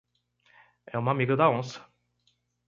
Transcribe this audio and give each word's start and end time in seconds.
É 0.93 0.97
uma 0.97 1.11
amiga 1.11 1.37
da 1.37 1.47
onça 1.47 1.79